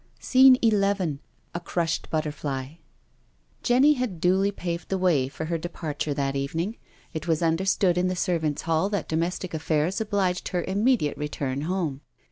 SCENE 0.19 0.57
XI 0.63 1.19
A 1.53 1.59
CRUSHED 1.59 2.09
BUTTERFLY 2.09 2.81
Jenny 3.61 3.93
had 3.93 4.19
duly 4.19 4.49
paved 4.51 4.89
the 4.89 4.97
way 4.97 5.27
for 5.27 5.45
her 5.45 5.59
departure 5.59 6.15
that 6.15 6.35
evening. 6.35 6.77
It 7.13 7.27
was 7.27 7.43
understood 7.43 7.99
in 7.99 8.07
the 8.07 8.15
servants* 8.15 8.63
hall 8.63 8.89
that 8.89 9.07
domestic 9.07 9.53
affairs 9.53 10.01
obliged 10.01 10.47
her 10.47 10.63
immediate 10.63 11.17
return 11.17 11.61
home. 11.69 12.01